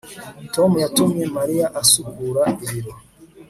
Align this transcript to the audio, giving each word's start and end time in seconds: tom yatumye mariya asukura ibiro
tom 0.53 0.71
yatumye 0.83 1.23
mariya 1.37 1.65
asukura 1.81 2.43
ibiro 2.63 2.91